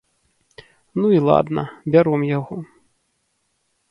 Ну 0.99 1.09
і 1.17 1.19
ладна, 1.27 1.61
бяром 1.97 2.21
яго. 2.37 2.55